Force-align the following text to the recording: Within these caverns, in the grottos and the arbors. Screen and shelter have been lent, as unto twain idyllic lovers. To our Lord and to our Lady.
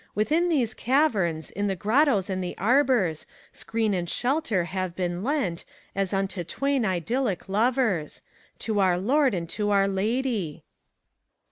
Within 0.15 0.49
these 0.49 0.73
caverns, 0.73 1.51
in 1.51 1.67
the 1.67 1.75
grottos 1.75 2.27
and 2.27 2.43
the 2.43 2.57
arbors. 2.57 3.27
Screen 3.53 3.93
and 3.93 4.09
shelter 4.09 4.63
have 4.63 4.95
been 4.95 5.23
lent, 5.23 5.63
as 5.93 6.11
unto 6.11 6.43
twain 6.43 6.83
idyllic 6.87 7.47
lovers. 7.47 8.23
To 8.61 8.79
our 8.79 8.97
Lord 8.97 9.35
and 9.35 9.47
to 9.49 9.69
our 9.69 9.87
Lady. 9.87 10.63